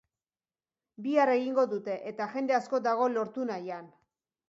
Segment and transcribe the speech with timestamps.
[1.09, 3.91] Bihar egingo dute, eta jende asko dago lortu nahian.